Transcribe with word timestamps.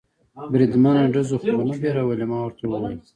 بریدمنه، 0.51 1.03
ډزو 1.13 1.35
خو 1.41 1.49
و 1.59 1.67
نه 1.69 1.75
بیرولې؟ 1.81 2.25
ما 2.29 2.37
ورته 2.41 2.63
وویل. 2.67 2.97